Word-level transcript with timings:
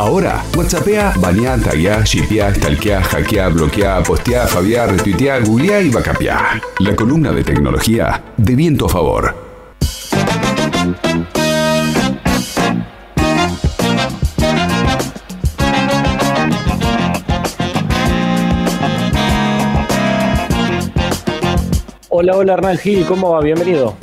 Ahora, 0.00 0.42
WhatsAppea, 0.56 1.12
baneá, 1.18 1.58
tagueá, 1.58 2.02
shipeá, 2.04 2.54
stalkeá, 2.54 3.02
hackeá, 3.02 3.50
bloqueá, 3.50 4.02
posteá, 4.02 4.46
fabiá, 4.46 4.86
retuiteá, 4.86 5.40
googleá 5.40 5.82
y 5.82 5.90
vacapeá. 5.90 6.58
La 6.78 6.96
columna 6.96 7.32
de 7.32 7.44
tecnología 7.44 8.22
de 8.34 8.54
viento 8.56 8.86
a 8.86 8.88
favor. 8.88 9.34
Hola, 22.08 22.36
hola 22.38 22.54
Hernán 22.54 22.78
Gil, 22.78 23.04
¿cómo 23.04 23.32
va? 23.32 23.42
Bienvenido. 23.42 23.98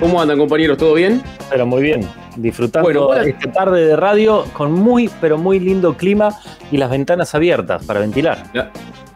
¿Cómo 0.00 0.20
andan 0.20 0.36
compañeros? 0.36 0.78
¿Todo 0.78 0.94
bien? 0.94 1.22
Pero 1.48 1.64
muy 1.64 1.82
bien, 1.82 2.00
disfrutando 2.38 2.88
Bueno, 2.88 3.14
esta 3.14 3.52
tarde 3.52 3.86
de 3.86 3.96
radio 3.96 4.44
con 4.52 4.72
muy, 4.72 5.10
pero 5.20 5.38
muy 5.38 5.60
lindo 5.60 5.96
clima 5.96 6.34
y 6.70 6.76
las 6.76 6.90
ventanas 6.90 7.34
abiertas 7.34 7.84
para 7.84 8.00
ventilar. 8.00 8.44
La, 8.52 8.70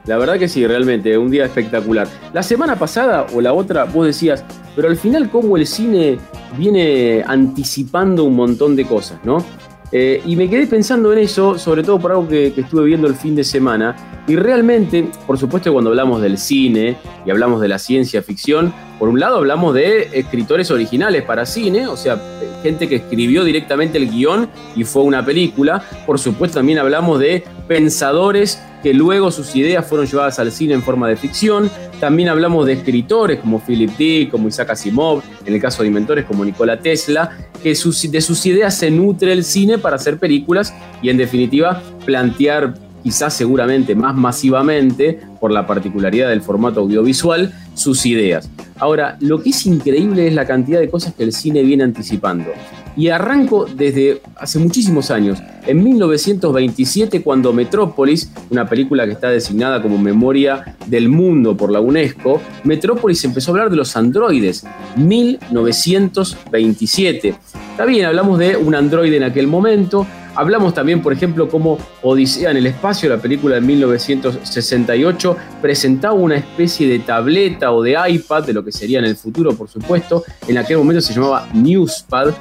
la 0.04 0.18
verdad 0.18 0.38
que 0.38 0.48
sí, 0.48 0.66
realmente, 0.66 1.16
un 1.16 1.30
día 1.30 1.44
espectacular. 1.44 2.08
La 2.32 2.42
semana 2.42 2.76
pasada 2.76 3.26
o 3.34 3.40
la 3.40 3.52
otra 3.52 3.84
vos 3.84 4.06
decías, 4.06 4.44
pero 4.74 4.88
al 4.88 4.96
final 4.96 5.30
cómo 5.30 5.56
el 5.56 5.66
cine 5.66 6.18
viene 6.56 7.22
anticipando 7.26 8.24
un 8.24 8.34
montón 8.34 8.74
de 8.74 8.84
cosas, 8.84 9.18
¿no? 9.22 9.44
Eh, 9.92 10.22
y 10.24 10.36
me 10.36 10.48
quedé 10.48 10.66
pensando 10.66 11.12
en 11.12 11.18
eso, 11.18 11.58
sobre 11.58 11.82
todo 11.82 11.98
por 11.98 12.12
algo 12.12 12.26
que, 12.26 12.52
que 12.54 12.62
estuve 12.62 12.84
viendo 12.84 13.06
el 13.06 13.14
fin 13.14 13.36
de 13.36 13.44
semana. 13.44 13.94
Y 14.26 14.36
realmente, 14.36 15.10
por 15.26 15.36
supuesto, 15.38 15.72
cuando 15.72 15.90
hablamos 15.90 16.22
del 16.22 16.38
cine 16.38 16.96
y 17.26 17.30
hablamos 17.30 17.60
de 17.60 17.68
la 17.68 17.78
ciencia 17.78 18.22
ficción, 18.22 18.72
por 18.98 19.08
un 19.08 19.20
lado 19.20 19.36
hablamos 19.36 19.74
de 19.74 20.08
escritores 20.12 20.70
originales 20.70 21.24
para 21.24 21.44
cine, 21.44 21.88
o 21.88 21.96
sea, 21.96 22.20
gente 22.62 22.88
que 22.88 22.96
escribió 22.96 23.44
directamente 23.44 23.98
el 23.98 24.08
guion 24.10 24.48
y 24.76 24.84
fue 24.84 25.02
una 25.02 25.24
película. 25.24 25.82
Por 26.06 26.18
supuesto, 26.18 26.58
también 26.58 26.78
hablamos 26.78 27.18
de 27.18 27.44
pensadores 27.68 28.62
que 28.82 28.92
luego 28.92 29.30
sus 29.30 29.54
ideas 29.56 29.86
fueron 29.86 30.06
llevadas 30.06 30.38
al 30.38 30.50
cine 30.52 30.74
en 30.74 30.82
forma 30.82 31.08
de 31.08 31.16
ficción. 31.16 31.70
También 32.00 32.28
hablamos 32.28 32.66
de 32.66 32.72
escritores 32.72 33.38
como 33.40 33.60
Philip 33.60 33.90
Dick, 33.96 34.30
como 34.30 34.48
Isaac 34.48 34.70
Asimov, 34.70 35.22
en 35.46 35.54
el 35.54 35.60
caso 35.60 35.82
de 35.82 35.88
inventores 35.88 36.24
como 36.24 36.44
Nikola 36.44 36.78
Tesla, 36.80 37.30
que 37.62 37.74
sus- 37.74 38.10
de 38.10 38.20
sus 38.20 38.44
ideas 38.46 38.76
se 38.76 38.90
nutre 38.90 39.32
el 39.32 39.44
cine 39.44 39.78
para 39.78 39.96
hacer 39.96 40.18
películas 40.18 40.74
y 41.00 41.10
en 41.10 41.16
definitiva 41.16 41.80
plantear 42.04 42.74
quizás 43.02 43.34
seguramente 43.34 43.94
más 43.96 44.14
masivamente, 44.14 45.18
por 45.40 45.50
la 45.50 45.66
particularidad 45.66 46.28
del 46.28 46.40
formato 46.40 46.78
audiovisual, 46.80 47.52
sus 47.74 48.06
ideas. 48.06 48.48
Ahora, 48.78 49.16
lo 49.20 49.42
que 49.42 49.50
es 49.50 49.66
increíble 49.66 50.28
es 50.28 50.34
la 50.34 50.46
cantidad 50.46 50.78
de 50.78 50.88
cosas 50.88 51.12
que 51.14 51.24
el 51.24 51.32
cine 51.32 51.62
viene 51.64 51.82
anticipando. 51.82 52.50
Y 52.96 53.08
arranco 53.08 53.66
desde 53.66 54.22
hace 54.36 54.58
muchísimos 54.58 55.10
años, 55.10 55.38
en 55.66 55.82
1927, 55.82 57.22
cuando 57.22 57.52
Metrópolis, 57.52 58.30
una 58.50 58.68
película 58.68 59.06
que 59.06 59.12
está 59.12 59.30
designada 59.30 59.80
como 59.80 59.96
Memoria 59.98 60.76
del 60.86 61.08
Mundo 61.08 61.56
por 61.56 61.70
la 61.70 61.80
UNESCO, 61.80 62.42
Metrópolis 62.64 63.24
empezó 63.24 63.50
a 63.50 63.52
hablar 63.52 63.70
de 63.70 63.76
los 63.76 63.96
androides, 63.96 64.66
1927. 64.96 67.34
Está 67.70 67.86
bien, 67.86 68.06
hablamos 68.06 68.38
de 68.38 68.56
un 68.56 68.74
androide 68.74 69.16
en 69.16 69.24
aquel 69.24 69.46
momento, 69.46 70.06
Hablamos 70.34 70.72
también, 70.72 71.02
por 71.02 71.12
ejemplo, 71.12 71.48
cómo 71.48 71.78
Odisea 72.00 72.50
en 72.50 72.56
el 72.56 72.66
espacio, 72.66 73.10
la 73.10 73.18
película 73.18 73.56
de 73.56 73.60
1968, 73.60 75.36
presentaba 75.60 76.14
una 76.14 76.36
especie 76.36 76.88
de 76.88 77.00
tableta 77.00 77.72
o 77.72 77.82
de 77.82 77.96
iPad, 78.08 78.44
de 78.44 78.54
lo 78.54 78.64
que 78.64 78.72
sería 78.72 78.98
en 78.98 79.04
el 79.04 79.16
futuro, 79.16 79.54
por 79.54 79.68
supuesto. 79.68 80.24
En 80.48 80.56
aquel 80.56 80.78
momento 80.78 81.02
se 81.02 81.12
llamaba 81.12 81.48
Newspad. 81.52 82.32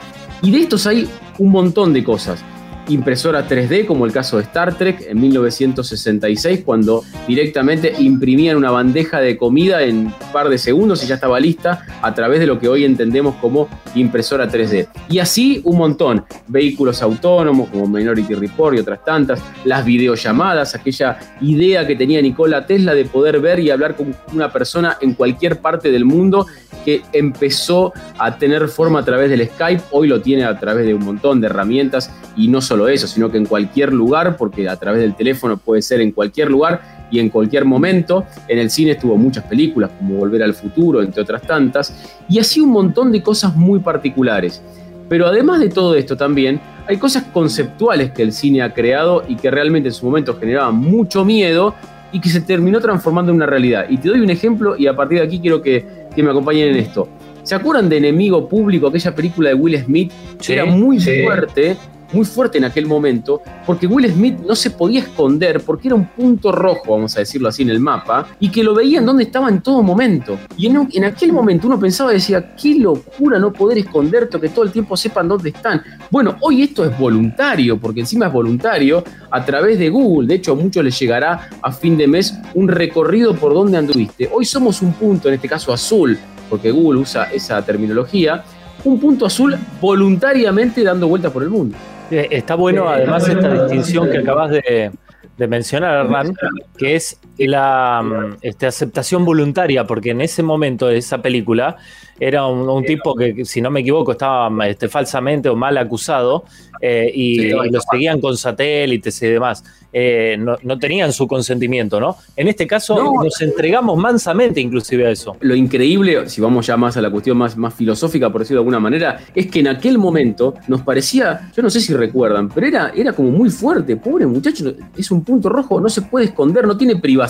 Y 0.41 0.51
de 0.51 0.61
estos 0.61 0.87
hay 0.87 1.07
un 1.37 1.51
montón 1.51 1.93
de 1.93 2.03
cosas. 2.03 2.43
Impresora 2.87 3.47
3D, 3.47 3.85
como 3.85 4.05
el 4.05 4.11
caso 4.11 4.37
de 4.37 4.43
Star 4.43 4.77
Trek 4.77 5.05
en 5.07 5.21
1966, 5.21 6.63
cuando 6.65 7.03
directamente 7.27 7.93
imprimían 7.99 8.57
una 8.57 8.71
bandeja 8.71 9.19
de 9.19 9.37
comida 9.37 9.83
en 9.83 10.07
un 10.07 10.13
par 10.33 10.49
de 10.49 10.57
segundos 10.57 11.03
y 11.03 11.07
ya 11.07 11.15
estaba 11.15 11.39
lista 11.39 11.85
a 12.01 12.13
través 12.13 12.39
de 12.39 12.47
lo 12.47 12.59
que 12.59 12.67
hoy 12.67 12.83
entendemos 12.83 13.35
como 13.35 13.69
impresora 13.95 14.49
3D. 14.49 14.87
Y 15.09 15.19
así 15.19 15.61
un 15.63 15.77
montón. 15.77 16.25
Vehículos 16.47 17.01
autónomos 17.01 17.69
como 17.69 17.87
Minority 17.87 18.33
Report 18.33 18.75
y 18.75 18.79
otras 18.79 19.05
tantas, 19.05 19.41
las 19.63 19.85
videollamadas, 19.85 20.75
aquella 20.75 21.19
idea 21.39 21.85
que 21.85 21.95
tenía 21.95 22.21
Nikola 22.21 22.65
Tesla 22.65 22.93
de 22.93 23.05
poder 23.05 23.39
ver 23.39 23.59
y 23.59 23.69
hablar 23.69 23.95
con 23.95 24.15
una 24.33 24.51
persona 24.51 24.97
en 25.01 25.13
cualquier 25.13 25.59
parte 25.59 25.91
del 25.91 26.05
mundo 26.05 26.45
que 26.83 27.03
empezó 27.13 27.93
a 28.17 28.37
tener 28.37 28.67
forma 28.67 28.99
a 28.99 29.05
través 29.05 29.29
del 29.29 29.47
Skype, 29.47 29.83
hoy 29.91 30.07
lo 30.07 30.21
tiene 30.21 30.45
a 30.45 30.59
través 30.59 30.85
de 30.85 30.93
un 30.93 31.05
montón 31.05 31.39
de 31.39 31.47
herramientas 31.47 32.11
y 32.35 32.47
no 32.47 32.61
solo 32.61 32.70
eso, 32.87 33.07
sino 33.07 33.29
que 33.31 33.37
en 33.37 33.45
cualquier 33.45 33.93
lugar, 33.93 34.37
porque 34.37 34.67
a 34.67 34.75
través 34.75 35.01
del 35.01 35.15
teléfono 35.15 35.57
puede 35.57 35.81
ser 35.81 36.01
en 36.01 36.11
cualquier 36.11 36.49
lugar 36.49 37.07
y 37.11 37.19
en 37.19 37.29
cualquier 37.29 37.65
momento. 37.65 38.25
En 38.47 38.59
el 38.59 38.69
cine 38.69 38.91
estuvo 38.91 39.17
muchas 39.17 39.43
películas 39.43 39.91
como 39.97 40.15
Volver 40.15 40.43
al 40.43 40.53
Futuro, 40.53 41.01
entre 41.01 41.21
otras 41.21 41.41
tantas, 41.41 41.93
y 42.27 42.39
así 42.39 42.59
un 42.59 42.71
montón 42.71 43.11
de 43.11 43.21
cosas 43.21 43.55
muy 43.55 43.79
particulares. 43.79 44.61
Pero 45.09 45.27
además 45.27 45.59
de 45.59 45.69
todo 45.69 45.95
esto 45.95 46.15
también 46.15 46.59
hay 46.87 46.97
cosas 46.97 47.23
conceptuales 47.33 48.11
que 48.11 48.23
el 48.23 48.31
cine 48.31 48.61
ha 48.61 48.73
creado 48.73 49.23
y 49.27 49.35
que 49.35 49.51
realmente 49.51 49.89
en 49.89 49.93
su 49.93 50.05
momento 50.05 50.37
generaban 50.39 50.75
mucho 50.75 51.25
miedo 51.25 51.75
y 52.13 52.19
que 52.19 52.29
se 52.29 52.41
terminó 52.41 52.79
transformando 52.79 53.31
en 53.31 53.37
una 53.37 53.45
realidad. 53.45 53.85
Y 53.89 53.97
te 53.97 54.09
doy 54.09 54.21
un 54.21 54.29
ejemplo 54.29 54.75
y 54.77 54.87
a 54.87 54.95
partir 54.95 55.19
de 55.19 55.25
aquí 55.25 55.39
quiero 55.39 55.61
que, 55.61 55.85
que 56.15 56.23
me 56.23 56.29
acompañen 56.29 56.69
en 56.69 56.75
esto. 56.77 57.07
¿Se 57.43 57.55
acuerdan 57.55 57.89
de 57.89 57.97
Enemigo 57.97 58.47
Público, 58.47 58.87
aquella 58.87 59.15
película 59.15 59.49
de 59.49 59.55
Will 59.55 59.77
Smith? 59.83 60.11
Sí, 60.39 60.53
Era 60.53 60.65
muy 60.65 60.99
sí. 60.99 61.23
fuerte, 61.23 61.75
muy 62.13 62.25
fuerte 62.25 62.57
en 62.57 62.65
aquel 62.65 62.85
momento, 62.85 63.41
porque 63.65 63.87
Will 63.87 64.11
Smith 64.11 64.39
no 64.39 64.55
se 64.55 64.71
podía 64.71 64.99
esconder 64.99 65.61
porque 65.61 65.87
era 65.87 65.95
un 65.95 66.07
punto 66.07 66.51
rojo, 66.51 66.91
vamos 66.91 67.15
a 67.15 67.19
decirlo 67.19 67.49
así, 67.49 67.63
en 67.63 67.69
el 67.69 67.79
mapa, 67.79 68.27
y 68.39 68.49
que 68.49 68.63
lo 68.63 68.73
veían 68.73 69.05
donde 69.05 69.23
estaba 69.23 69.49
en 69.49 69.61
todo 69.61 69.81
momento. 69.81 70.37
Y 70.57 70.67
en, 70.67 71.05
aquel 71.05 71.33
momento 71.33 71.67
uno 71.67 71.79
pensaba 71.79 72.11
y 72.11 72.15
decía, 72.15 72.55
qué 72.55 72.75
locura 72.75 73.39
no 73.39 73.51
poder 73.51 73.79
esconderte 73.79 74.39
que 74.39 74.49
todo 74.49 74.65
el 74.65 74.71
tiempo 74.71 74.95
sepan 74.97 75.27
dónde 75.27 75.49
están. 75.49 75.81
Bueno, 76.09 76.37
hoy 76.41 76.63
esto 76.63 76.85
es 76.85 76.97
voluntario, 76.97 77.79
porque 77.79 78.01
encima 78.01 78.27
es 78.27 78.33
voluntario 78.33 79.03
a 79.29 79.45
través 79.45 79.79
de 79.79 79.89
Google. 79.89 80.27
De 80.27 80.35
hecho, 80.35 80.53
a 80.53 80.55
muchos 80.55 80.83
les 80.83 80.97
llegará 80.99 81.49
a 81.61 81.71
fin 81.71 81.97
de 81.97 82.07
mes 82.07 82.33
un 82.53 82.67
recorrido 82.67 83.35
por 83.35 83.53
donde 83.53 83.77
anduviste. 83.77 84.29
Hoy 84.31 84.45
somos 84.45 84.81
un 84.81 84.93
punto, 84.93 85.27
en 85.27 85.35
este 85.35 85.47
caso 85.47 85.73
azul, 85.73 86.17
porque 86.49 86.71
Google 86.71 86.99
usa 86.99 87.31
esa 87.31 87.63
terminología, 87.63 88.43
un 88.83 88.99
punto 88.99 89.25
azul 89.25 89.55
voluntariamente 89.79 90.83
dando 90.83 91.07
vueltas 91.07 91.31
por 91.31 91.43
el 91.43 91.49
mundo. 91.49 91.77
Eh, 92.11 92.27
Está 92.31 92.55
bueno 92.55 92.87
además 92.89 93.27
esta 93.27 93.63
distinción 93.63 94.09
que 94.11 94.19
acabas 94.19 94.51
de, 94.51 94.91
de 95.37 95.47
mencionar, 95.47 96.05
Hernán, 96.05 96.35
que 96.77 96.95
es 96.95 97.19
la 97.37 98.01
mm, 98.03 98.37
este, 98.41 98.67
aceptación 98.67 99.25
voluntaria, 99.25 99.85
porque 99.85 100.11
en 100.11 100.21
ese 100.21 100.43
momento 100.43 100.87
de 100.87 100.97
esa 100.97 101.21
película 101.21 101.77
era 102.19 102.45
un, 102.45 102.69
un 102.69 102.85
tipo 102.85 103.15
que, 103.15 103.33
que, 103.33 103.45
si 103.45 103.61
no 103.61 103.71
me 103.71 103.79
equivoco, 103.79 104.11
estaba 104.11 104.67
este, 104.67 104.87
falsamente 104.87 105.49
o 105.49 105.55
mal 105.55 105.77
acusado 105.77 106.43
eh, 106.79 107.11
y, 107.13 107.39
Sí, 107.39 107.47
y 107.47 107.69
lo 107.69 107.79
seguían 107.81 108.19
con 108.19 108.37
satélites 108.37 109.21
y 109.23 109.27
demás. 109.27 109.63
Eh, 109.93 110.37
no, 110.39 110.55
no 110.63 110.79
tenían 110.79 111.11
su 111.11 111.27
consentimiento, 111.27 111.99
¿no? 111.99 112.15
En 112.35 112.47
este 112.47 112.65
caso 112.65 112.95
No. 112.95 113.23
nos 113.23 113.41
entregamos 113.41 113.97
mansamente 113.97 114.61
inclusive 114.61 115.07
a 115.07 115.11
eso. 115.11 115.35
Lo 115.41 115.53
increíble, 115.55 116.29
si 116.29 116.39
vamos 116.41 116.67
ya 116.67 116.77
más 116.77 116.95
a 116.95 117.01
la 117.01 117.09
cuestión 117.09 117.37
más, 117.37 117.57
más 117.57 117.73
filosófica, 117.73 118.31
por 118.31 118.41
decirlo 118.41 118.59
de 118.59 118.61
alguna 118.61 118.79
manera, 118.79 119.19
es 119.35 119.47
que 119.47 119.59
en 119.59 119.67
aquel 119.67 119.97
momento 119.97 120.53
nos 120.67 120.81
parecía, 120.81 121.51
yo 121.55 121.61
no 121.61 121.69
sé 121.69 121.81
si 121.81 121.93
recuerdan, 121.93 122.49
pero 122.49 122.67
era, 122.67 122.91
era 122.95 123.13
como 123.13 123.31
muy 123.31 123.49
fuerte. 123.49 123.97
Pobre 123.97 124.25
muchacho, 124.25 124.73
es 124.95 125.11
un 125.11 125.23
punto 125.23 125.49
rojo, 125.49 125.81
no 125.81 125.89
se 125.89 126.03
puede 126.03 126.25
esconder, 126.25 126.65
no 126.65 126.77
tiene 126.77 126.95
privacidad. 126.97 127.20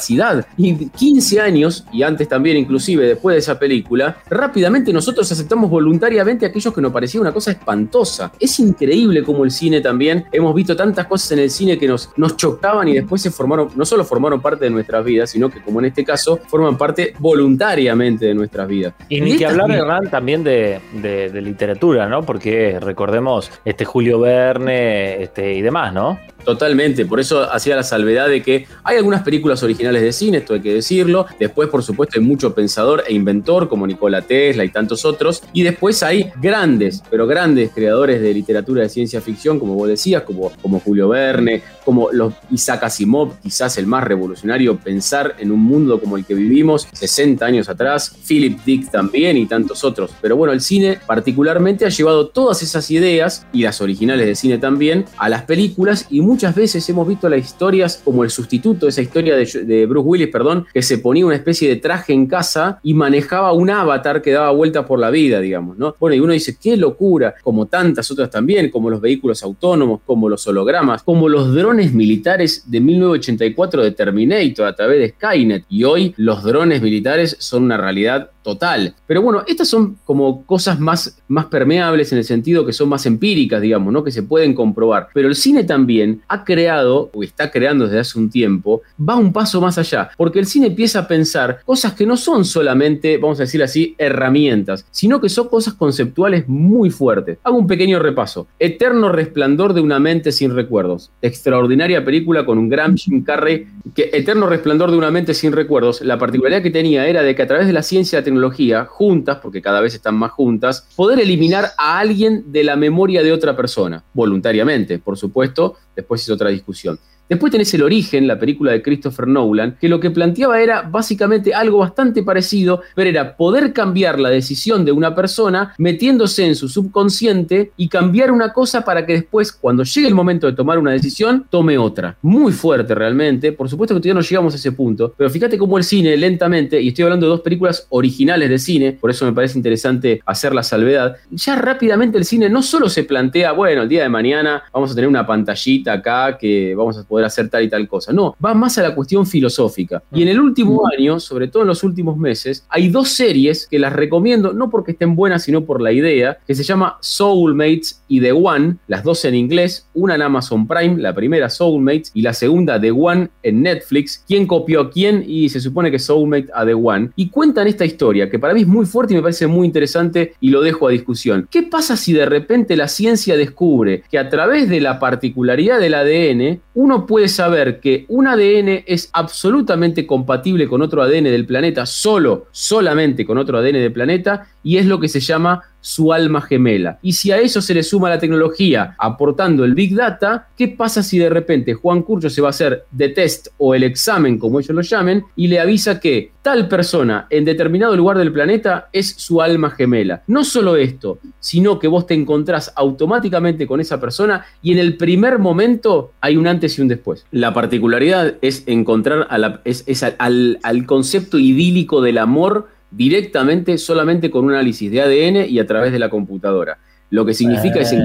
Y 0.58 0.88
15 0.88 1.40
años, 1.42 1.86
y 1.92 2.04
antes 2.04 2.28
también 2.28 2.58
inclusive 2.58 3.06
después 3.08 3.36
de 3.36 3.40
esa 3.40 3.58
película, 3.60 4.18
rápidamente 4.30 4.92
nosotros 4.94 5.32
aceptamos 5.32 5.70
voluntariamente 5.70 6.46
aquellos 6.46 6.74
que 6.74 6.82
nos 6.82 6.92
parecía 6.92 7.22
una 7.22 7.32
cosa 7.32 7.52
espantosa. 7.52 8.32
Es 8.40 8.60
increíble 8.60 9.24
como 9.24 9.44
el 9.44 9.52
cine 9.52 9.82
también, 9.82 10.26
hemos 10.32 10.54
visto 10.56 10.76
tantas 10.76 11.06
cosas 11.08 11.32
en 11.34 11.40
el 11.40 11.50
cine 11.50 11.78
que 11.78 11.88
nos, 11.88 12.10
nos 12.18 12.36
chocaban 12.38 12.88
y 12.88 12.94
después 12.94 13.22
se 13.22 13.32
formaron, 13.32 13.70
no 13.76 13.86
solo 13.86 14.04
formaron 14.06 14.42
parte 14.42 14.66
de 14.66 14.72
nuestras 14.72 15.04
vidas, 15.04 15.30
sino 15.30 15.50
que 15.50 15.62
como 15.62 15.80
en 15.80 15.86
este 15.86 16.04
caso, 16.04 16.40
forman 16.48 16.78
parte 16.78 17.14
voluntariamente 17.20 18.26
de 18.26 18.34
nuestras 18.34 18.68
vidas. 18.68 18.94
Y 19.10 19.22
ni 19.22 19.38
que 19.38 19.46
hablar, 19.46 19.70
Hernán, 19.72 20.10
también 20.10 20.44
de, 20.44 20.80
de- 21.02 21.30
de 21.30 21.42
literatura, 21.42 22.08
¿no? 22.08 22.24
Porque 22.24 22.80
recordemos 22.80 23.52
este 23.66 23.86
Julio 23.86 24.20
Verne 24.20 25.22
este, 25.24 25.54
y 25.54 25.62
demás, 25.62 25.94
¿no? 25.94 26.20
Totalmente, 26.44 27.06
por 27.06 27.20
eso 27.20 27.52
hacía 27.52 27.76
la 27.76 27.84
salvedad 27.84 28.28
de 28.28 28.42
que 28.42 28.68
hay 28.84 28.98
algunas 28.98 29.24
películas 29.24 29.62
originales 29.64 30.02
de 30.02 30.12
cine, 30.12 30.40
esto 30.40 30.54
hay 30.54 30.62
que 30.62 30.74
decirlo. 30.74 31.26
Después, 31.40 31.70
por 31.70 31.84
supuesto, 31.84 32.20
hay 32.20 32.26
mucho 32.26 32.54
pensador 32.54 33.04
e 33.08 33.14
inventor 33.14 33.70
como 33.70 33.86
Nikola 33.86 34.22
Tesla 34.22 34.64
y 34.64 34.70
tantos 34.70 35.06
otros. 35.06 35.44
Y 35.54 35.64
después 35.64 36.02
hay 36.04 36.32
grandes, 36.42 37.04
pero 37.10 37.28
grandes 37.28 37.72
creadores 37.74 38.22
de 38.22 38.34
literatura 38.34 38.84
de 38.84 38.90
ciencia 38.90 39.22
ficción, 39.22 39.60
como 39.60 39.76
vos 39.76 39.88
decías, 39.88 40.24
como, 40.24 40.52
como 40.62 40.80
Julio 40.80 41.10
Verne, 41.10 41.62
como 41.86 42.12
los 42.12 42.34
Isaac 42.50 42.84
Asimov, 42.84 43.40
quizás 43.42 43.78
el 43.78 43.88
más 43.88 44.04
revolucionario, 44.04 44.78
pensar 44.78 45.36
en 45.40 45.52
un 45.52 45.62
mundo 45.62 46.00
como 46.00 46.18
el 46.18 46.26
que 46.26 46.34
vivimos 46.34 46.88
60 46.94 47.46
años 47.46 47.70
atrás, 47.70 48.16
Philip 48.28 48.60
Dick 48.66 48.92
también 48.92 49.38
y 49.38 49.46
tantos 49.46 49.84
otros. 49.84 50.12
Pero 50.22 50.36
bueno, 50.36 50.54
el 50.54 50.62
cine 50.62 51.00
particularmente 51.06 51.86
ha 51.86 51.90
llevado 51.90 52.28
todas 52.28 52.62
esas 52.62 52.90
ideas, 52.92 53.46
y 53.54 53.64
las 53.64 53.82
originales 53.82 54.26
de 54.26 54.36
cine 54.36 54.58
también, 54.58 55.06
a 55.18 55.30
las 55.30 55.44
películas 55.44 56.08
y 56.10 56.22
muchas 56.32 56.56
veces 56.56 56.88
hemos 56.88 57.06
visto 57.06 57.28
las 57.28 57.42
historias 57.42 58.02
como 58.06 58.24
el 58.24 58.30
sustituto, 58.30 58.88
esa 58.88 59.02
historia 59.02 59.36
de, 59.36 59.46
de 59.66 59.86
Bruce 59.86 60.08
Willis, 60.08 60.30
perdón, 60.30 60.66
que 60.74 60.82
se 60.82 60.98
ponía 60.98 61.26
una 61.26 61.36
especie 61.36 61.68
de 61.68 61.76
traje 61.76 62.14
en 62.14 62.26
casa 62.26 62.80
y 62.84 62.94
manejaba 62.94 63.52
un 63.52 63.70
avatar 63.70 64.22
que 64.22 64.32
daba 64.32 64.52
vueltas 64.52 64.86
por 64.86 64.98
la 64.98 65.10
vida, 65.10 65.42
digamos, 65.42 65.78
¿no? 65.78 65.94
Bueno, 66.00 66.16
y 66.16 66.22
uno 66.22 66.32
dice, 66.32 66.56
qué 66.56 66.78
locura, 66.78 67.36
como 67.44 67.66
tantas 67.66 68.10
otras 68.12 68.30
también, 68.30 68.72
como 68.72 68.90
los 68.90 69.02
vehículos 69.02 69.44
autónomos, 69.44 70.00
como 70.06 70.30
los 70.30 70.48
hologramas, 70.48 71.04
como 71.04 71.28
los 71.28 71.54
drones 71.54 71.94
militares 71.94 72.64
de 72.66 72.80
1984 72.80 73.84
de 73.84 73.92
Terminator 73.92 74.68
a 74.68 74.74
través 74.74 75.00
de 75.00 75.10
Skynet. 75.10 75.66
Y 75.68 75.84
hoy 75.84 76.14
los 76.16 76.44
drones 76.44 76.82
militares 76.82 77.36
son 77.40 77.64
una 77.64 77.76
realidad 77.76 78.30
total. 78.44 78.96
Pero 79.08 79.22
bueno, 79.22 79.44
estas 79.48 79.68
son 79.68 79.98
como 80.06 80.46
cosas 80.46 80.80
más, 80.80 81.22
más 81.28 81.46
permeables 81.46 82.12
en 82.12 82.18
el 82.18 82.24
sentido 82.24 82.66
que 82.66 82.74
son 82.74 82.90
más 82.90 83.06
empíricas, 83.06 83.62
digamos, 83.62 83.94
¿no? 83.94 84.04
Que 84.04 84.12
se 84.12 84.24
pueden 84.24 84.54
comprobar. 84.54 85.10
Pero 85.14 85.28
el 85.28 85.36
cine 85.36 85.64
también 85.64 86.21
ha 86.28 86.44
creado, 86.44 87.10
o 87.14 87.24
está 87.24 87.52
creando 87.52 87.86
desde 87.86 88.00
hace 88.00 88.20
un 88.20 88.30
tiempo, 88.30 88.82
va 88.98 89.16
un 89.16 89.34
paso 89.34 89.62
más 89.62 89.78
allá, 89.78 90.10
porque 90.18 90.40
el 90.40 90.46
cine 90.46 90.68
empieza 90.68 91.00
a 91.00 91.08
pensar 91.08 91.62
cosas 91.66 91.94
que 91.94 92.06
no 92.06 92.18
son 92.18 92.46
solamente, 92.46 93.18
vamos 93.18 93.40
a 93.40 93.44
decir 93.44 93.64
así, 93.64 93.96
herramientas, 93.98 94.86
sino 94.92 95.20
que 95.20 95.30
son 95.30 95.48
cosas 95.48 95.74
conceptuales 95.74 96.48
muy 96.48 96.90
fuertes. 96.90 97.38
Hago 97.44 97.58
un 97.58 97.68
pequeño 97.68 98.00
repaso. 98.00 98.48
Eterno 98.60 99.10
resplandor 99.10 99.74
de 99.74 99.82
una 99.82 100.00
mente 100.00 100.32
sin 100.32 100.54
recuerdos. 100.54 101.12
Extraordinaria 101.22 102.04
película 102.04 102.46
con 102.46 102.58
un 102.58 102.70
gran 102.70 102.98
Jim 102.98 103.24
Carrey, 103.24 103.68
que 103.96 104.10
Eterno 104.14 104.48
resplandor 104.48 104.92
de 104.92 104.98
una 104.98 105.12
mente 105.12 105.34
sin 105.34 105.52
recuerdos, 105.52 106.02
la 106.02 106.18
particularidad 106.18 106.62
que 106.62 106.72
tenía 106.72 107.08
era 107.08 107.24
de 107.24 107.36
que 107.36 107.42
a 107.42 107.48
través 107.48 107.68
de 107.68 107.74
la 107.74 107.84
ciencia 107.84 108.24
tecnología, 108.24 108.86
juntas, 108.86 109.40
porque 109.42 109.62
cada 109.62 109.82
vez 109.82 109.94
están 109.94 110.16
más 110.16 110.32
juntas, 110.32 110.88
poder 110.96 111.20
eliminar 111.20 111.70
a 111.78 112.00
alguien 112.00 112.52
de 112.52 112.64
la 112.64 112.76
memoria 112.76 113.24
de 113.24 113.32
otra 113.32 113.56
persona, 113.56 114.04
voluntariamente, 114.14 115.00
por 115.00 115.18
supuesto, 115.18 115.76
después 116.12 116.24
es 116.24 116.30
otra 116.30 116.50
discusión. 116.50 117.00
Después 117.32 117.50
tenés 117.50 117.74
El 117.74 117.84
Origen, 117.84 118.28
la 118.28 118.38
película 118.38 118.74
de 118.74 118.82
Christopher 118.82 119.26
Nolan, 119.26 119.78
que 119.80 119.88
lo 119.88 120.02
que 120.02 120.12
planteaba 120.12 120.60
era 120.60 120.82
básicamente 120.82 121.54
algo 121.54 121.78
bastante 121.78 122.24
parecido, 122.24 122.82
pero 122.94 123.10
era 123.10 123.38
poder 123.38 123.72
cambiar 123.72 124.20
la 124.20 124.28
decisión 124.28 124.84
de 124.84 124.92
una 124.92 125.16
persona 125.16 125.74
metiéndose 125.78 126.46
en 126.46 126.58
su 126.58 126.68
subconsciente 126.68 127.72
y 127.78 127.88
cambiar 127.88 128.32
una 128.32 128.52
cosa 128.52 128.84
para 128.84 129.06
que 129.06 129.14
después, 129.14 129.54
cuando 129.54 129.86
llegue 129.86 130.10
el 130.10 130.14
momento 130.14 130.46
de 130.46 130.52
tomar 130.52 130.78
una 130.78 130.92
decisión, 130.92 131.46
tome 131.50 131.78
otra. 131.78 132.18
Muy 132.22 132.52
fuerte 132.52 132.94
realmente, 132.94 133.54
por 133.54 133.70
supuesto 133.70 133.96
que 133.96 134.02
todavía 134.02 134.16
no 134.16 134.28
llegamos 134.28 134.54
a 134.54 134.58
ese 134.58 134.74
punto, 134.74 135.14
pero 135.16 135.30
fíjate 135.30 135.58
cómo 135.58 135.78
el 135.78 135.86
cine 135.86 136.18
lentamente, 136.18 136.82
y 136.82 136.90
estoy 136.90 137.04
hablando 137.04 137.28
de 137.28 137.30
dos 137.30 137.42
películas 137.42 137.88
originales 137.92 138.50
de 138.50 138.60
cine, 138.60 138.92
por 138.92 139.10
eso 139.10 139.24
me 139.24 139.32
parece 139.32 139.58
interesante 139.58 140.22
hacer 140.26 140.54
la 140.54 140.64
salvedad, 140.64 141.16
ya 141.30 141.56
rápidamente 141.56 142.18
el 142.18 142.26
cine 142.26 142.50
no 142.50 142.62
solo 142.62 142.90
se 142.90 143.06
plantea, 143.06 143.54
bueno, 143.54 143.84
el 143.84 143.88
día 143.88 144.04
de 144.04 144.10
mañana 144.10 144.64
vamos 144.74 144.92
a 144.92 144.96
tener 144.96 145.08
una 145.08 145.26
pantallita 145.26 145.94
acá 145.94 146.38
que 146.38 146.76
vamos 146.76 146.98
a 146.98 147.04
poder 147.06 147.21
hacer 147.26 147.50
tal 147.50 147.64
y 147.64 147.70
tal 147.70 147.88
cosa. 147.88 148.14
No, 148.14 148.36
va 148.44 148.54
más 148.54 148.78
a 148.78 148.84
la 148.84 148.96
cuestión 148.96 149.26
filosófica. 149.26 150.04
Y 150.14 150.22
en 150.22 150.30
el 150.30 150.40
último 150.40 150.84
año, 150.88 151.20
sobre 151.20 151.48
todo 151.48 151.64
en 151.64 151.68
los 151.68 151.84
últimos 151.84 152.18
meses, 152.18 152.66
hay 152.70 152.90
dos 152.90 153.10
series 153.10 153.68
que 153.68 153.80
las 153.80 153.94
recomiendo, 153.94 154.54
no 154.54 154.70
porque 154.70 154.92
estén 154.92 155.16
buenas, 155.16 155.44
sino 155.44 155.66
por 155.66 155.82
la 155.82 155.92
idea, 155.92 156.38
que 156.46 156.56
se 156.56 156.64
llama 156.64 156.98
Soulmates 157.02 158.04
y 158.08 158.20
The 158.20 158.32
One, 158.32 158.78
las 158.88 159.04
dos 159.04 159.26
en 159.26 159.36
inglés, 159.36 159.88
una 159.94 160.16
en 160.16 160.22
Amazon 160.22 160.68
Prime, 160.68 161.02
la 161.02 161.14
primera 161.14 161.50
Soulmates 161.50 162.12
y 162.14 162.22
la 162.22 162.34
segunda 162.34 162.80
The 162.80 162.92
One 162.92 163.30
en 163.44 163.62
Netflix. 163.62 164.24
¿Quién 164.28 164.48
copió 164.48 164.82
a 164.82 164.90
quién? 164.90 165.24
Y 165.28 165.50
se 165.50 165.60
supone 165.60 165.92
que 165.92 166.00
Soulmate 166.00 166.50
a 166.54 166.66
The 166.66 166.74
One. 166.74 167.12
Y 167.16 167.30
cuentan 167.30 167.68
esta 167.68 167.86
historia, 167.86 168.30
que 168.30 168.40
para 168.40 168.54
mí 168.54 168.62
es 168.62 168.68
muy 168.68 168.86
fuerte 168.86 169.14
y 169.14 169.18
me 169.18 169.24
parece 169.24 169.48
muy 169.48 169.66
interesante 169.66 170.34
y 170.40 170.50
lo 170.50 170.62
dejo 170.62 170.88
a 170.88 170.92
discusión. 170.92 171.48
¿Qué 171.50 171.64
pasa 171.64 171.98
si 171.98 172.14
de 172.14 172.26
repente 172.26 172.76
la 172.76 172.88
ciencia 172.88 173.38
descubre 173.38 174.04
que 174.10 174.18
a 174.18 174.30
través 174.30 174.70
de 174.70 174.82
la 174.82 175.00
particularidad 175.00 175.80
del 175.80 175.94
ADN, 175.94 176.62
uno 176.74 177.06
puede 177.12 177.28
saber 177.28 177.82
que 177.82 178.06
un 178.08 178.26
ADN 178.26 178.86
es 178.88 179.10
absolutamente 179.12 180.08
compatible 180.08 180.66
con 180.70 180.82
otro 180.82 181.04
ADN 181.04 181.26
del 181.26 181.46
planeta, 181.46 181.86
solo, 181.86 182.48
solamente 182.52 183.26
con 183.26 183.38
otro 183.38 183.58
ADN 183.58 183.74
del 183.74 183.92
planeta, 183.92 184.48
y 184.64 184.78
es 184.78 184.86
lo 184.86 184.98
que 184.98 185.10
se 185.10 185.20
llama 185.20 185.62
su 185.82 186.14
alma 186.14 186.42
gemela. 186.42 187.00
Y 187.02 187.14
si 187.14 187.32
a 187.32 187.40
eso 187.40 187.62
se 187.62 187.74
le 187.74 187.84
suma 187.84 188.10
la 188.10 188.20
tecnología 188.20 188.96
aportando 188.98 189.66
el 189.66 189.74
Big 189.74 189.96
Data, 189.96 190.48
¿qué 190.56 190.70
pasa 190.70 191.04
si 191.04 191.18
de 191.18 191.30
repente 191.30 191.74
Juan 191.74 192.04
Curcho 192.04 192.30
se 192.30 192.42
va 192.42 192.50
a 192.50 192.52
hacer 192.52 192.86
de 192.92 193.10
test 193.10 193.48
o 193.58 193.76
el 193.76 193.84
examen, 193.84 194.38
como 194.38 194.60
ellos 194.60 194.76
lo 194.76 194.82
llamen, 194.82 195.26
y 195.36 195.48
le 195.48 195.60
avisa 195.60 196.00
que 196.00 196.32
tal 196.42 196.68
persona 196.68 197.28
en 197.30 197.46
determinado 197.46 197.96
lugar 197.96 198.18
del 198.18 198.32
planeta 198.32 198.90
es 198.94 199.14
su 199.18 199.42
alma 199.42 199.72
gemela? 199.72 200.24
No 200.28 200.44
solo 200.44 200.76
esto, 200.76 201.20
sino 201.40 201.80
que 201.80 201.88
vos 201.88 202.06
te 202.06 202.14
encontrás 202.14 202.72
automáticamente 202.76 203.68
con 203.68 203.82
esa 203.82 204.00
persona 204.00 204.46
y 204.62 204.72
en 204.72 204.78
el 204.78 204.98
primer 204.98 205.40
momento 205.40 206.14
hay 206.22 206.38
un 206.38 206.48
antes 206.48 206.78
y 206.78 206.82
un 206.82 206.88
después. 206.88 207.26
La 207.32 207.54
particularidad 207.54 208.36
es 208.42 208.64
encontrar 208.68 209.28
al, 209.30 210.60
al 210.64 210.86
concepto 210.86 211.40
idílico 211.40 212.02
del 212.02 212.18
amor 212.20 212.68
directamente 212.92 213.78
solamente 213.78 214.30
con 214.30 214.46
un 214.46 214.52
análisis 214.52 214.92
de 214.92 215.02
ADN 215.02 215.50
y 215.50 215.60
a 215.60 215.66
través 215.66 215.92
de 215.92 216.00
la 216.00 216.10
computadora. 216.10 216.78
Lo 217.10 217.26
que 217.26 217.34
significa 217.34 217.80
es... 217.80 217.96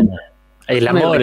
El 0.69 0.89
amor, 0.89 1.23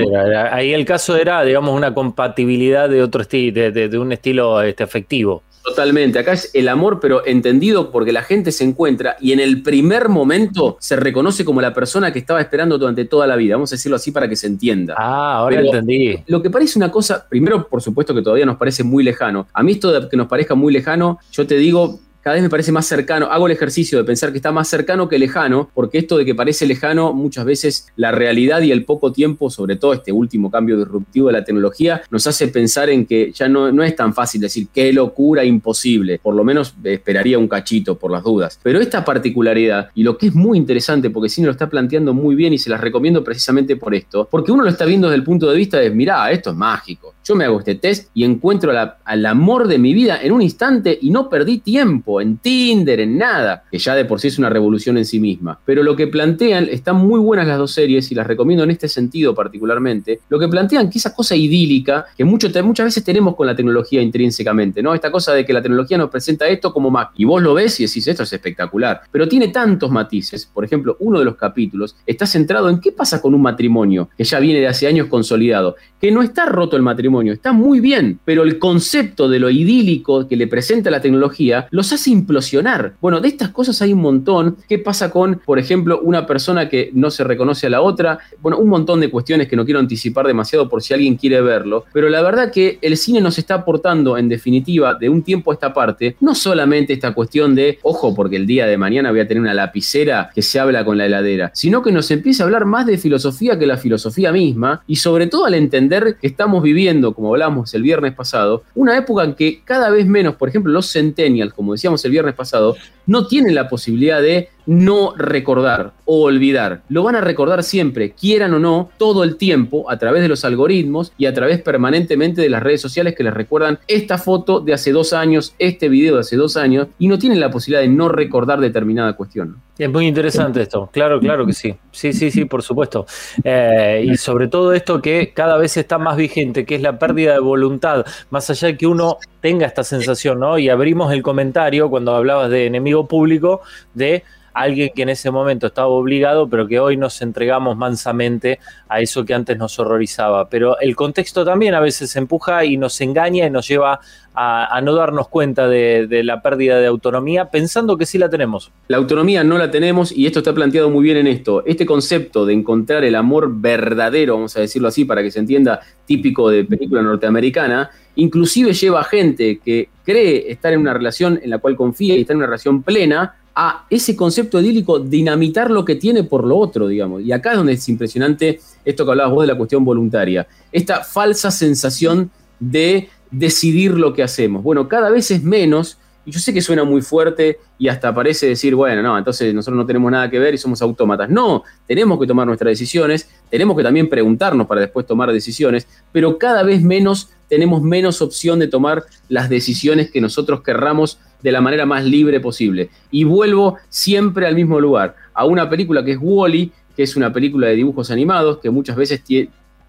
ahí 0.51 0.73
el 0.73 0.85
caso 0.85 1.17
era, 1.17 1.43
digamos, 1.43 1.75
una 1.75 1.93
compatibilidad 1.93 2.87
de 2.87 3.03
otro 3.03 3.23
estilo, 3.23 3.71
de, 3.71 3.97
un 3.97 4.13
estilo 4.13 4.61
este, 4.61 4.83
afectivo. 4.83 5.43
Totalmente, 5.63 6.19
acá 6.19 6.33
es 6.33 6.51
el 6.53 6.67
amor, 6.67 6.99
pero 7.01 7.25
entendido 7.25 7.89
porque 7.89 8.11
la 8.11 8.21
gente 8.21 8.51
se 8.51 8.65
encuentra 8.65 9.15
y 9.21 9.31
en 9.31 9.39
el 9.39 9.61
primer 9.61 10.09
momento 10.09 10.77
se 10.79 10.97
reconoce 10.97 11.45
como 11.45 11.61
la 11.61 11.73
persona 11.73 12.11
que 12.11 12.19
estaba 12.19 12.41
esperando 12.41 12.77
durante 12.77 13.05
toda 13.05 13.27
la 13.27 13.37
vida. 13.37 13.55
Vamos 13.55 13.71
a 13.71 13.75
decirlo 13.75 13.95
así 13.95 14.11
para 14.11 14.27
que 14.27 14.35
se 14.35 14.47
entienda. 14.47 14.95
Ah, 14.97 15.37
ahora 15.37 15.61
entendí. 15.61 16.19
Lo 16.27 16.41
que 16.41 16.49
parece 16.49 16.77
una 16.77 16.91
cosa, 16.91 17.27
primero, 17.29 17.67
por 17.67 17.81
supuesto 17.81 18.13
que 18.13 18.21
todavía 18.21 18.45
nos 18.45 18.57
parece 18.57 18.83
muy 18.83 19.05
lejano. 19.05 19.47
A 19.53 19.63
mí 19.63 19.73
esto 19.73 19.91
de 19.91 20.09
que 20.09 20.17
nos 20.17 20.27
parezca 20.27 20.53
muy 20.53 20.73
lejano, 20.73 21.19
yo 21.31 21.47
te 21.47 21.55
digo, 21.55 21.99
cada 22.23 22.35
vez 22.35 22.43
me 22.43 22.49
parece 22.49 22.71
más 22.71 22.85
cercano. 22.85 23.27
Hago 23.27 23.47
el 23.47 23.51
ejercicio 23.51 23.97
de 23.97 24.05
pensar 24.05 24.31
que 24.31 24.37
está 24.37 24.51
más 24.51 24.69
cercano 24.69 25.09
que 25.09 25.19
lejano, 25.19 25.69
porque 25.73 25.97
esto 25.97 26.17
de 26.17 26.25
que 26.25 26.33
parece 26.33 26.65
lejano, 26.65 27.11
muchas 27.11 27.43
veces 27.43 27.87
la 27.97 28.11
realidad 28.11 28.61
y 28.61 28.71
el 28.71 28.85
poco 28.85 29.11
tiempo, 29.11 29.49
sobre 29.49 29.75
todo 29.75 29.93
este 29.93 30.11
último 30.11 30.49
cambio 30.49 30.77
disruptivo 30.77 31.27
de 31.27 31.33
la 31.33 31.43
tecnología, 31.43 32.01
nos 32.09 32.25
hace 32.25 32.47
pensar 32.47 32.89
en 32.89 33.05
que 33.05 33.31
ya 33.33 33.49
no, 33.49 33.71
no 33.71 33.83
es 33.83 33.95
tan 33.95 34.13
fácil 34.13 34.39
decir 34.39 34.67
qué 34.73 34.93
locura, 34.93 35.43
imposible. 35.43 36.19
Por 36.23 36.33
lo 36.33 36.45
menos 36.45 36.75
esperaría 36.83 37.37
un 37.37 37.47
cachito 37.47 37.97
por 37.97 38.09
las 38.09 38.23
dudas. 38.23 38.59
Pero 38.63 38.79
esta 38.79 39.03
particularidad, 39.03 39.89
y 39.93 40.03
lo 40.03 40.17
que 40.17 40.27
es 40.27 40.33
muy 40.33 40.57
interesante, 40.57 41.09
porque 41.09 41.27
Cine 41.27 41.47
lo 41.47 41.51
está 41.51 41.69
planteando 41.69 42.13
muy 42.13 42.35
bien 42.35 42.53
y 42.53 42.57
se 42.57 42.69
las 42.69 42.79
recomiendo 42.79 43.23
precisamente 43.23 43.75
por 43.75 43.93
esto, 43.93 44.29
porque 44.31 44.51
uno 44.51 44.63
lo 44.63 44.69
está 44.69 44.85
viendo 44.85 45.09
desde 45.09 45.17
el 45.17 45.23
punto 45.23 45.49
de 45.49 45.57
vista 45.57 45.77
de, 45.77 45.89
mirá, 45.89 46.31
esto 46.31 46.51
es 46.51 46.55
mágico. 46.55 47.15
Yo 47.23 47.35
me 47.35 47.45
hago 47.45 47.59
este 47.59 47.75
test 47.75 48.09
y 48.13 48.25
encuentro 48.25 48.73
al 49.05 49.25
amor 49.25 49.69
de 49.69 49.77
mi 49.77 49.93
vida 49.93 50.21
en 50.21 50.33
un 50.33 50.41
instante 50.41 50.97
y 51.01 51.09
no 51.09 51.29
perdí 51.29 51.59
tiempo 51.59 52.19
en 52.19 52.37
Tinder, 52.37 52.99
en 52.99 53.17
nada, 53.17 53.63
que 53.71 53.77
ya 53.77 53.95
de 53.95 54.03
por 54.03 54.19
sí 54.19 54.27
es 54.27 54.37
una 54.37 54.49
revolución 54.49 54.97
en 54.97 55.05
sí 55.05 55.21
misma. 55.21 55.57
Pero 55.63 55.83
lo 55.83 55.95
que 55.95 56.07
plantean, 56.07 56.67
están 56.69 56.97
muy 56.97 57.21
buenas 57.21 57.47
las 57.47 57.57
dos 57.57 57.71
series 57.71 58.11
y 58.11 58.15
las 58.15 58.27
recomiendo 58.27 58.65
en 58.65 58.71
este 58.71 58.89
sentido 58.89 59.33
particularmente, 59.33 60.19
lo 60.27 60.37
que 60.37 60.49
plantean 60.49 60.89
que 60.89 60.97
esa 60.97 61.15
cosa 61.15 61.33
idílica 61.33 62.07
que 62.17 62.25
muchas 62.25 62.51
veces 62.51 63.03
tenemos 63.05 63.37
con 63.37 63.47
la 63.47 63.55
tecnología 63.55 64.01
intrínsecamente, 64.01 64.83
¿no? 64.83 64.93
Esta 64.93 65.09
cosa 65.09 65.33
de 65.33 65.45
que 65.45 65.53
la 65.53 65.61
tecnología 65.61 65.97
nos 65.97 66.09
presenta 66.09 66.45
esto 66.47 66.73
como 66.73 66.89
más, 66.89 67.07
y 67.15 67.23
vos 67.23 67.41
lo 67.41 67.53
ves 67.53 67.79
y 67.79 67.85
decís, 67.85 68.05
esto 68.05 68.23
es 68.23 68.33
espectacular, 68.33 69.01
pero 69.11 69.29
tiene 69.29 69.47
tantos 69.47 69.89
matices, 69.89 70.45
por 70.45 70.65
ejemplo, 70.65 70.97
uno 70.99 71.19
de 71.19 71.25
los 71.25 71.37
capítulos 71.37 71.95
está 72.05 72.25
centrado 72.25 72.69
en 72.69 72.81
qué 72.81 72.91
pasa 72.91 73.21
con 73.21 73.33
un 73.33 73.41
matrimonio 73.41 74.09
que 74.17 74.25
ya 74.25 74.39
viene 74.39 74.59
de 74.59 74.67
hace 74.67 74.87
años 74.87 75.07
consolidado, 75.07 75.77
que 76.01 76.11
no 76.11 76.21
está 76.21 76.47
roto 76.47 76.75
el 76.75 76.81
matrimonio, 76.81 77.12
está 77.21 77.53
muy 77.53 77.79
bien, 77.79 78.19
pero 78.25 78.43
el 78.43 78.59
concepto 78.59 79.29
de 79.29 79.39
lo 79.39 79.49
idílico 79.49 80.27
que 80.27 80.35
le 80.35 80.47
presenta 80.47 80.89
la 80.89 81.01
tecnología 81.01 81.67
los 81.71 81.93
hace 81.93 82.09
implosionar. 82.09 82.93
Bueno, 83.01 83.21
de 83.21 83.27
estas 83.27 83.49
cosas 83.49 83.81
hay 83.81 83.93
un 83.93 84.01
montón. 84.01 84.57
¿Qué 84.67 84.79
pasa 84.79 85.11
con, 85.11 85.41
por 85.45 85.59
ejemplo, 85.59 85.99
una 86.01 86.25
persona 86.25 86.69
que 86.69 86.89
no 86.93 87.11
se 87.11 87.23
reconoce 87.23 87.67
a 87.67 87.69
la 87.69 87.81
otra? 87.81 88.19
Bueno, 88.41 88.57
un 88.57 88.69
montón 88.69 88.99
de 88.99 89.09
cuestiones 89.09 89.47
que 89.47 89.55
no 89.55 89.65
quiero 89.65 89.79
anticipar 89.79 90.25
demasiado 90.27 90.69
por 90.69 90.81
si 90.81 90.93
alguien 90.93 91.15
quiere 91.15 91.41
verlo, 91.41 91.85
pero 91.93 92.09
la 92.09 92.21
verdad 92.21 92.51
que 92.51 92.79
el 92.81 92.97
cine 92.97 93.21
nos 93.21 93.37
está 93.37 93.55
aportando, 93.55 94.17
en 94.17 94.29
definitiva, 94.29 94.95
de 94.95 95.09
un 95.09 95.23
tiempo 95.23 95.51
a 95.51 95.53
esta 95.53 95.73
parte, 95.73 96.15
no 96.21 96.35
solamente 96.35 96.93
esta 96.93 97.13
cuestión 97.13 97.55
de, 97.55 97.79
ojo, 97.83 98.15
porque 98.15 98.35
el 98.35 98.47
día 98.47 98.65
de 98.65 98.77
mañana 98.77 99.11
voy 99.11 99.19
a 99.19 99.27
tener 99.27 99.41
una 99.41 99.53
lapicera 99.53 100.29
que 100.33 100.41
se 100.41 100.59
habla 100.59 100.83
con 100.85 100.97
la 100.97 101.05
heladera, 101.05 101.51
sino 101.53 101.81
que 101.81 101.91
nos 101.91 102.09
empieza 102.11 102.43
a 102.43 102.45
hablar 102.45 102.65
más 102.65 102.85
de 102.85 102.97
filosofía 102.97 103.57
que 103.57 103.67
la 103.67 103.77
filosofía 103.77 104.31
misma, 104.31 104.83
y 104.87 104.95
sobre 104.95 105.27
todo 105.27 105.45
al 105.45 105.53
entender 105.53 106.17
que 106.19 106.27
estamos 106.27 106.63
viviendo, 106.63 107.02
como 107.11 107.29
hablamos 107.33 107.73
el 107.73 107.81
viernes 107.81 108.13
pasado, 108.13 108.63
una 108.75 108.95
época 108.95 109.23
en 109.23 109.33
que 109.33 109.61
cada 109.63 109.89
vez 109.89 110.05
menos, 110.05 110.35
por 110.35 110.47
ejemplo, 110.47 110.71
los 110.71 110.91
centennials, 110.91 111.53
como 111.53 111.73
decíamos 111.73 112.05
el 112.05 112.11
viernes 112.11 112.35
pasado, 112.35 112.75
no 113.07 113.27
tienen 113.27 113.55
la 113.55 113.67
posibilidad 113.67 114.21
de 114.21 114.49
no 114.65 115.13
recordar 115.15 115.93
o 116.05 116.23
olvidar. 116.23 116.81
Lo 116.89 117.03
van 117.03 117.15
a 117.15 117.21
recordar 117.21 117.63
siempre, 117.63 118.11
quieran 118.11 118.53
o 118.53 118.59
no, 118.59 118.89
todo 118.97 119.23
el 119.23 119.37
tiempo, 119.37 119.89
a 119.89 119.97
través 119.97 120.21
de 120.21 120.27
los 120.27 120.45
algoritmos 120.45 121.13
y 121.17 121.25
a 121.25 121.33
través 121.33 121.61
permanentemente 121.61 122.41
de 122.41 122.49
las 122.49 122.63
redes 122.63 122.81
sociales 122.81 123.15
que 123.15 123.23
les 123.23 123.33
recuerdan 123.33 123.79
esta 123.87 124.17
foto 124.17 124.59
de 124.59 124.73
hace 124.73 124.91
dos 124.91 125.13
años, 125.13 125.55
este 125.59 125.89
video 125.89 126.15
de 126.15 126.21
hace 126.21 126.35
dos 126.35 126.57
años, 126.57 126.87
y 126.99 127.07
no 127.07 127.17
tienen 127.17 127.39
la 127.39 127.49
posibilidad 127.49 127.81
de 127.81 127.89
no 127.89 128.09
recordar 128.09 128.59
determinada 128.59 129.13
cuestión. 129.13 129.57
Es 129.77 129.89
muy 129.89 130.05
interesante 130.05 130.61
esto, 130.61 130.89
claro, 130.93 131.19
claro 131.19 131.45
que 131.45 131.53
sí. 131.53 131.75
Sí, 131.91 132.13
sí, 132.13 132.29
sí, 132.29 132.45
por 132.45 132.61
supuesto. 132.61 133.07
Eh, 133.43 134.05
y 134.05 134.17
sobre 134.17 134.47
todo 134.47 134.73
esto 134.73 135.01
que 135.01 135.33
cada 135.33 135.57
vez 135.57 135.77
está 135.77 135.97
más 135.97 136.15
vigente, 136.15 136.65
que 136.65 136.75
es 136.75 136.81
la 136.81 136.99
pérdida 136.99 137.33
de 137.33 137.39
voluntad, 137.39 138.05
más 138.29 138.49
allá 138.49 138.67
de 138.67 138.77
que 138.77 138.85
uno 138.85 139.17
tenga 139.41 139.65
esta 139.65 139.83
sensación, 139.83 140.39
¿no? 140.39 140.59
Y 140.59 140.69
abrimos 140.69 141.11
el 141.11 141.23
comentario 141.23 141.89
cuando 141.89 142.15
hablabas 142.15 142.51
de 142.51 142.67
enemigo 142.67 143.07
público, 143.07 143.61
de 143.95 144.23
alguien 144.53 144.91
que 144.95 145.03
en 145.03 145.09
ese 145.09 145.31
momento 145.31 145.67
estaba 145.67 145.87
obligado, 145.87 146.47
pero 146.47 146.67
que 146.67 146.79
hoy 146.79 146.97
nos 146.97 147.21
entregamos 147.21 147.75
mansamente 147.77 148.59
a 148.87 149.01
eso 149.01 149.25
que 149.25 149.33
antes 149.33 149.57
nos 149.57 149.77
horrorizaba. 149.79 150.49
Pero 150.49 150.79
el 150.79 150.95
contexto 150.95 151.43
también 151.43 151.73
a 151.73 151.79
veces 151.79 152.15
empuja 152.15 152.65
y 152.65 152.77
nos 152.77 152.99
engaña 153.01 153.45
y 153.45 153.49
nos 153.49 153.67
lleva 153.67 153.99
a, 154.35 154.81
no 154.81 154.95
darnos 154.95 155.27
cuenta 155.27 155.67
de, 155.67 156.21
la 156.23 156.41
pérdida 156.41 156.79
de 156.79 156.87
autonomía, 156.87 157.49
pensando 157.49 157.97
que 157.97 158.05
sí 158.05 158.17
la 158.17 158.29
tenemos. 158.29 158.71
La 158.87 158.97
autonomía 158.97 159.43
no 159.43 159.57
la 159.57 159.69
tenemos 159.69 160.11
y 160.11 160.25
esto 160.25 160.39
está 160.39 160.53
planteado 160.53 160.89
muy 160.89 161.03
bien 161.03 161.17
en 161.17 161.27
esto. 161.27 161.63
Este 161.65 161.85
concepto 161.85 162.45
de 162.45 162.53
encontrar 162.53 163.03
el 163.03 163.15
amor 163.15 163.51
verdadero, 163.53 164.35
vamos 164.35 164.55
a 164.57 164.61
decirlo 164.61 164.87
así 164.87 165.05
para 165.05 165.21
que 165.21 165.31
se 165.31 165.39
entienda, 165.39 165.81
típico 166.05 166.49
de 166.49 166.63
película 166.63 167.01
norteamericana, 167.01 167.89
inclusive 168.15 168.73
lleva 168.73 169.01
a 169.01 169.03
gente 169.03 169.59
que 169.63 169.89
cree 170.03 170.51
estar 170.51 170.73
en 170.73 170.79
una 170.79 170.93
relación 170.93 171.39
en 171.41 171.49
la 171.49 171.59
cual 171.59 171.75
confía 171.75 172.15
y 172.15 172.21
está 172.21 172.33
en 172.33 172.37
una 172.37 172.47
relación 172.47 172.83
plena, 172.83 173.35
a 173.55 173.85
ese 173.89 174.15
concepto 174.15 174.59
idílico, 174.59 174.99
dinamitar 174.99 175.69
lo 175.69 175.85
que 175.85 175.95
tiene 175.95 176.23
por 176.23 176.45
lo 176.45 176.57
otro, 176.57 176.87
digamos. 176.87 177.21
Y 177.21 177.31
acá 177.31 177.51
es 177.51 177.57
donde 177.57 177.73
es 177.73 177.89
impresionante 177.89 178.59
esto 178.83 179.05
que 179.05 179.11
hablabas 179.11 179.33
vos 179.33 179.43
de 179.43 179.47
la 179.47 179.57
cuestión 179.57 179.85
voluntaria. 179.85 180.47
Esta 180.71 181.03
falsa 181.03 181.51
sensación 181.51 182.31
de 182.59 183.09
decidir 183.29 183.91
lo 183.91 184.13
que 184.13 184.23
hacemos. 184.23 184.63
Bueno, 184.63 184.87
cada 184.87 185.09
vez 185.09 185.29
es 185.31 185.43
menos, 185.43 185.97
y 186.25 186.31
yo 186.31 186.39
sé 186.39 186.53
que 186.53 186.61
suena 186.61 186.83
muy 186.83 187.01
fuerte 187.01 187.59
y 187.77 187.89
hasta 187.89 188.13
parece 188.13 188.47
decir, 188.47 188.75
bueno, 188.75 189.01
no, 189.01 189.17
entonces 189.17 189.53
nosotros 189.53 189.77
no 189.77 189.85
tenemos 189.85 190.11
nada 190.11 190.29
que 190.29 190.39
ver 190.39 190.53
y 190.53 190.57
somos 190.57 190.81
autómatas. 190.81 191.29
No, 191.29 191.63
tenemos 191.85 192.19
que 192.19 192.25
tomar 192.25 192.47
nuestras 192.47 192.71
decisiones, 192.71 193.29
tenemos 193.49 193.75
que 193.75 193.83
también 193.83 194.09
preguntarnos 194.09 194.65
para 194.65 194.81
después 194.81 195.05
tomar 195.05 195.31
decisiones, 195.31 195.87
pero 196.11 196.37
cada 196.37 196.63
vez 196.63 196.81
menos 196.81 197.29
tenemos 197.53 197.83
menos 197.83 198.19
opción 198.23 198.57
de 198.57 198.67
tomar 198.67 199.03
las 199.29 199.47
decisiones 199.47 200.09
que 200.09 200.19
nosotros 200.19 200.63
querramos 200.63 201.19
de 201.43 201.51
la 201.51 201.61
manera 201.61 201.85
más 201.85 202.03
libre 202.03 202.39
posible. 202.39 202.89
Y 203.11 203.25
vuelvo 203.25 203.77
siempre 203.89 204.47
al 204.47 204.55
mismo 204.55 204.79
lugar, 204.79 205.15
a 205.35 205.45
una 205.45 205.69
película 205.69 206.03
que 206.03 206.13
es 206.13 206.17
Wally, 206.19 206.71
que 206.95 207.03
es 207.03 207.15
una 207.15 207.31
película 207.31 207.67
de 207.67 207.75
dibujos 207.75 208.09
animados, 208.09 208.57
que 208.57 208.71
muchas 208.71 208.95
veces 208.95 209.21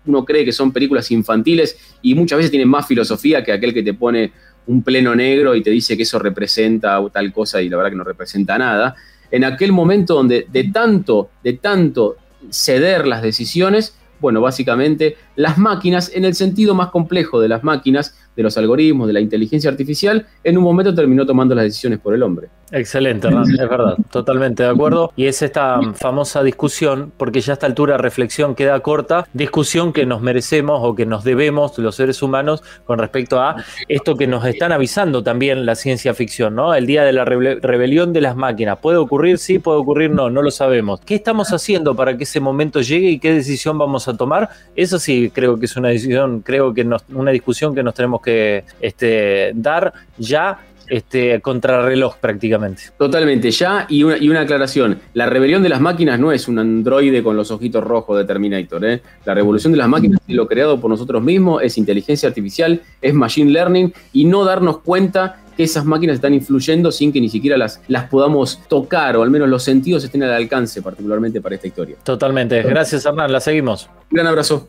uno 0.04 0.26
cree 0.26 0.44
que 0.44 0.52
son 0.52 0.72
películas 0.72 1.10
infantiles 1.10 1.78
y 2.02 2.14
muchas 2.14 2.36
veces 2.36 2.50
tienen 2.50 2.68
más 2.68 2.86
filosofía 2.86 3.42
que 3.42 3.52
aquel 3.52 3.72
que 3.72 3.82
te 3.82 3.94
pone 3.94 4.32
un 4.66 4.82
pleno 4.82 5.14
negro 5.14 5.54
y 5.54 5.62
te 5.62 5.70
dice 5.70 5.96
que 5.96 6.02
eso 6.02 6.18
representa 6.18 7.00
tal 7.10 7.32
cosa 7.32 7.62
y 7.62 7.70
la 7.70 7.78
verdad 7.78 7.92
que 7.92 7.96
no 7.96 8.04
representa 8.04 8.58
nada. 8.58 8.94
En 9.30 9.42
aquel 9.42 9.72
momento 9.72 10.12
donde 10.12 10.46
de 10.52 10.64
tanto, 10.64 11.30
de 11.42 11.54
tanto 11.54 12.16
ceder 12.50 13.06
las 13.06 13.22
decisiones, 13.22 13.96
bueno, 14.24 14.40
básicamente 14.40 15.16
las 15.36 15.58
máquinas, 15.58 16.10
en 16.14 16.24
el 16.24 16.34
sentido 16.34 16.74
más 16.74 16.88
complejo 16.88 17.42
de 17.42 17.48
las 17.48 17.62
máquinas, 17.62 18.16
de 18.34 18.42
los 18.42 18.56
algoritmos, 18.56 19.06
de 19.06 19.12
la 19.12 19.20
inteligencia 19.20 19.68
artificial, 19.68 20.26
en 20.42 20.56
un 20.56 20.64
momento 20.64 20.94
terminó 20.94 21.26
tomando 21.26 21.54
las 21.54 21.64
decisiones 21.64 21.98
por 21.98 22.14
el 22.14 22.22
hombre. 22.22 22.48
Excelente, 22.76 23.28
es 23.28 23.68
verdad, 23.68 23.96
totalmente 24.10 24.64
de 24.64 24.68
acuerdo. 24.68 25.12
Y 25.14 25.26
es 25.26 25.42
esta 25.42 25.78
famosa 25.94 26.42
discusión, 26.42 27.12
porque 27.16 27.40
ya 27.40 27.52
a 27.52 27.54
esta 27.54 27.66
altura 27.66 27.98
reflexión 27.98 28.56
queda 28.56 28.80
corta, 28.80 29.28
discusión 29.32 29.92
que 29.92 30.04
nos 30.06 30.20
merecemos 30.22 30.80
o 30.82 30.96
que 30.96 31.06
nos 31.06 31.22
debemos 31.22 31.78
los 31.78 31.94
seres 31.94 32.20
humanos 32.20 32.64
con 32.84 32.98
respecto 32.98 33.40
a 33.40 33.62
esto 33.86 34.16
que 34.16 34.26
nos 34.26 34.44
están 34.44 34.72
avisando 34.72 35.22
también 35.22 35.64
la 35.64 35.76
ciencia 35.76 36.14
ficción, 36.14 36.56
¿no? 36.56 36.74
El 36.74 36.86
día 36.86 37.04
de 37.04 37.12
la 37.12 37.24
rebelión 37.24 38.12
de 38.12 38.20
las 38.20 38.34
máquinas. 38.34 38.78
¿Puede 38.78 38.96
ocurrir? 38.96 39.38
Sí, 39.38 39.60
puede 39.60 39.78
ocurrir, 39.78 40.10
no, 40.10 40.28
no 40.28 40.42
lo 40.42 40.50
sabemos. 40.50 41.00
¿Qué 41.02 41.14
estamos 41.14 41.52
haciendo 41.52 41.94
para 41.94 42.16
que 42.16 42.24
ese 42.24 42.40
momento 42.40 42.80
llegue 42.80 43.08
y 43.08 43.18
qué 43.20 43.34
decisión 43.34 43.78
vamos 43.78 44.08
a 44.08 44.16
tomar? 44.16 44.48
Eso 44.74 44.98
sí, 44.98 45.30
creo 45.32 45.60
que 45.60 45.66
es 45.66 45.76
una 45.76 45.90
decisión, 45.90 46.40
creo 46.40 46.74
que 46.74 46.84
una 47.12 47.30
discusión 47.30 47.72
que 47.72 47.84
nos 47.84 47.94
tenemos 47.94 48.20
que 48.20 48.64
este, 48.80 49.52
dar 49.54 49.92
ya 50.18 50.58
este, 50.88 51.40
contrarreloj 51.40 52.16
prácticamente. 52.16 52.82
Totalmente, 52.98 53.50
ya, 53.50 53.86
y 53.88 54.02
una, 54.02 54.18
y 54.18 54.28
una, 54.28 54.40
aclaración, 54.40 54.98
la 55.14 55.26
rebelión 55.26 55.62
de 55.62 55.68
las 55.68 55.80
máquinas 55.80 56.18
no 56.18 56.32
es 56.32 56.48
un 56.48 56.58
androide 56.58 57.22
con 57.22 57.36
los 57.36 57.50
ojitos 57.50 57.82
rojos 57.82 58.18
de 58.18 58.24
Terminator, 58.24 58.84
¿eh? 58.84 59.02
la 59.24 59.34
revolución 59.34 59.72
de 59.72 59.78
las 59.78 59.88
máquinas 59.88 60.20
es 60.26 60.34
lo 60.34 60.46
creado 60.46 60.80
por 60.80 60.90
nosotros 60.90 61.22
mismos, 61.22 61.62
es 61.62 61.78
inteligencia 61.78 62.28
artificial, 62.28 62.80
es 63.00 63.14
machine 63.14 63.50
learning, 63.50 63.92
y 64.12 64.24
no 64.24 64.44
darnos 64.44 64.78
cuenta 64.78 65.40
que 65.56 65.64
esas 65.64 65.84
máquinas 65.84 66.16
están 66.16 66.34
influyendo 66.34 66.90
sin 66.90 67.12
que 67.12 67.20
ni 67.20 67.28
siquiera 67.28 67.56
las, 67.56 67.80
las 67.88 68.08
podamos 68.08 68.60
tocar, 68.68 69.16
o 69.16 69.22
al 69.22 69.30
menos 69.30 69.48
los 69.48 69.62
sentidos 69.62 70.04
estén 70.04 70.22
al 70.22 70.32
alcance, 70.32 70.82
particularmente 70.82 71.40
para 71.40 71.54
esta 71.54 71.68
historia. 71.68 71.96
Totalmente, 72.02 72.62
gracias 72.62 73.06
Hernán, 73.06 73.32
la 73.32 73.40
seguimos. 73.40 73.88
Un 74.10 74.16
gran 74.16 74.26
abrazo. 74.26 74.68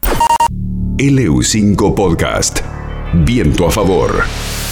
LU5 0.97 1.93
Podcast. 1.93 2.59
Viento 3.25 3.67
a 3.67 3.71
favor. 3.71 4.64